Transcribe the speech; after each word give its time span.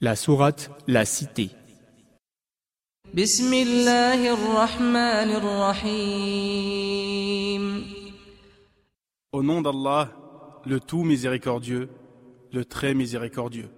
La 0.00 0.16
sourate 0.16 0.70
La 0.86 1.04
Cité. 1.04 1.50
بسم 3.14 3.52
الله 3.54 4.34
الرحمن 4.34 5.30
الرحيم 6.62 7.62
Au 9.32 9.42
nom 9.42 9.60
d'Allah, 9.62 10.08
le 10.66 10.80
tout 10.80 11.04
miséricordieux, 11.04 11.88
le 12.52 12.64
très 12.64 12.94
miséricordieux. 12.94 13.68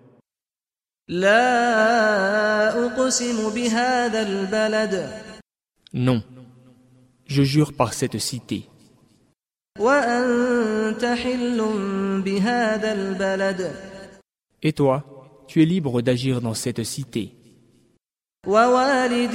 لا 1.08 2.86
أقسم 2.86 3.50
بهذا 3.54 4.22
البلد 4.22 5.10
Non. 5.94 6.22
Je 7.26 7.42
jure 7.42 7.72
par 7.72 7.92
cette 7.92 8.18
cité. 8.18 8.62
وأنت 9.78 11.04
حل 11.04 11.58
بهذا 12.24 12.92
البلد 12.92 13.74
Et 14.62 14.72
toi, 14.72 15.04
tu 15.48 15.62
es 15.62 15.64
libre 15.64 16.02
d'agir 16.02 16.40
dans 16.40 16.54
cette 16.54 16.84
cité. 16.84 17.32
ووالد 18.46 19.34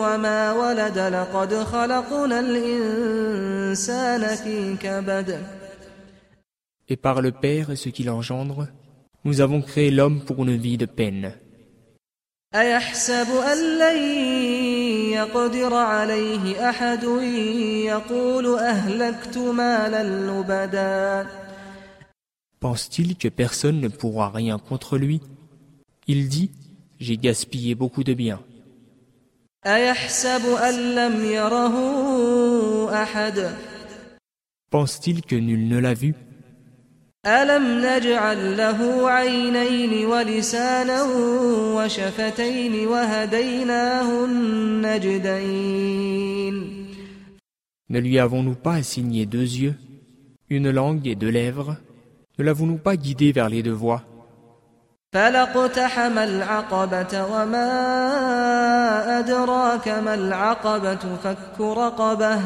وما 0.00 0.52
ولد 0.52 0.98
لقد 0.98 1.54
خلقنا 1.54 2.40
الإنسان 2.40 4.36
في 4.36 4.76
كبد 4.76 5.42
Et 6.90 6.96
par 6.96 7.20
le 7.20 7.32
Père 7.32 7.70
et 7.70 7.76
ce 7.76 7.90
qu'il 7.90 8.08
engendre, 8.08 8.68
nous 9.24 9.40
avons 9.42 9.60
créé 9.60 9.90
l'homme 9.90 10.20
pour 10.24 10.42
une 10.42 10.56
vie 10.56 10.78
de 10.78 10.86
peine. 10.86 11.32
أيحسب 12.54 13.26
أن 13.30 13.78
لن 13.78 14.02
يقدر 15.12 15.74
عليه 15.74 16.70
أحد 16.70 17.04
يقول 17.84 18.58
أهلكت 18.58 19.38
مالا 19.38 20.02
لبدا 20.02 21.26
Pense-t-il 22.60 23.16
que 23.16 23.28
personne 23.28 23.80
ne 23.80 23.88
pourra 23.88 24.30
rien 24.30 24.58
contre 24.58 24.98
lui 24.98 25.20
il 26.07 26.27
dit 26.27 26.51
J'ai 26.99 27.17
gaspillé 27.17 27.75
beaucoup 27.75 28.03
de 28.03 28.13
biens. 28.13 28.41
Pense-t-il 34.69 35.21
que 35.21 35.35
nul 35.35 35.67
ne 35.67 35.77
l'a 35.79 35.93
vu? 35.93 36.15
Ne 47.89 47.99
lui 47.99 48.19
avons-nous 48.19 48.55
pas 48.55 48.73
assigné 48.73 49.25
deux 49.25 49.39
yeux, 49.39 49.75
une 50.49 50.69
langue 50.69 51.07
et 51.07 51.15
deux 51.15 51.29
lèvres? 51.29 51.77
Ne 52.37 52.43
l'avons-nous 52.43 52.77
pas 52.77 52.97
guidé 52.97 53.31
vers 53.31 53.47
les 53.47 53.63
deux 53.63 53.71
voies? 53.71 54.03
فلاقتحم 55.12 56.18
العقبة 56.18 57.24
وما 57.24 57.68
أدراك 59.18 59.88
ما 59.88 60.14
العقبة 60.14 61.16
فك 61.24 61.60
رقبة 61.60 62.40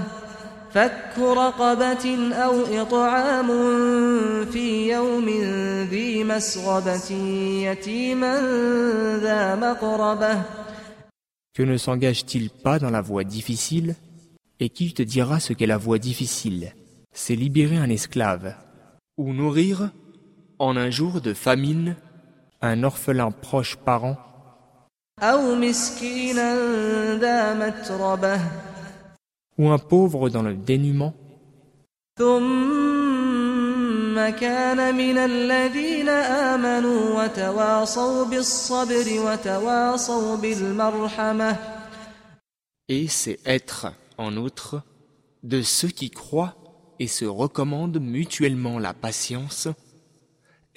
فك 0.70 1.18
رقبة 1.18 2.34
أو 2.34 2.82
إطعام 2.82 3.48
في 4.44 4.92
يوم 4.92 5.28
ذي 5.90 6.24
مسغبة 6.24 7.10
يتيما 7.66 8.40
ذا 9.22 9.54
مقربة 9.56 10.42
Que 11.54 11.62
ne 11.62 11.76
s'engage-t-il 11.76 12.48
pas 12.48 12.78
dans 12.78 12.88
la 12.90 13.02
voie 13.02 13.24
difficile 13.24 13.94
Et 14.58 14.70
qui 14.70 14.94
te 14.94 15.02
dira 15.02 15.38
ce 15.38 15.52
qu'est 15.52 15.66
la 15.66 15.76
voie 15.76 15.98
difficile 15.98 16.72
C'est 17.12 17.34
libérer 17.34 17.76
un 17.76 17.90
esclave. 17.90 18.54
Ou 19.18 19.34
nourrir, 19.34 19.90
en 20.58 20.78
un 20.78 20.88
jour 20.88 21.20
de 21.20 21.34
famine, 21.34 21.96
un 22.61 22.83
orphelin 22.83 23.31
proche 23.31 23.75
parent. 23.75 24.17
Ou 29.57 29.69
un 29.69 29.77
pauvre 29.79 30.29
dans 30.29 30.43
le 30.43 30.53
dénuement. 30.53 31.13
Et 42.89 43.07
c'est 43.07 43.39
être, 43.45 43.87
en 44.17 44.37
outre, 44.37 44.81
de 45.43 45.61
ceux 45.61 45.89
qui 45.89 46.09
croient 46.09 46.55
et 46.99 47.07
se 47.07 47.25
recommandent 47.25 47.99
mutuellement 47.99 48.79
la 48.79 48.93
patience 48.93 49.67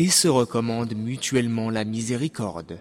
et 0.00 0.08
se 0.08 0.28
recommandent 0.28 0.94
mutuellement 0.94 1.68
la 1.68 1.84
miséricorde. 1.84 2.78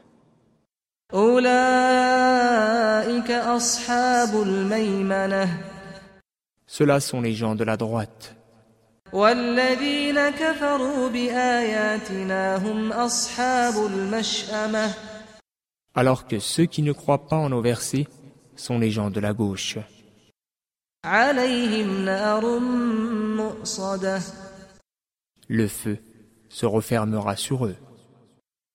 Ceux-là 6.66 7.00
sont 7.02 7.20
les 7.20 7.34
gens 7.34 7.56
de 7.56 7.66
la 7.66 7.76
droite. 7.76 8.38
Alors 15.96 16.28
que 16.28 16.40
ceux 16.40 16.66
qui 16.68 16.82
ne 16.84 16.94
croient 16.94 17.28
pas 17.28 17.36
en 17.36 17.50
nos 17.50 17.62
versets 17.62 18.08
sont 18.56 18.80
les 18.80 18.92
gens 18.92 19.10
de 19.10 19.20
la 19.20 19.34
gauche. 19.34 19.78
Le 25.50 25.68
feu 25.68 25.98
se 26.50 26.66
refermera 26.66 27.36
sur 27.36 27.66
eux. 27.66 27.76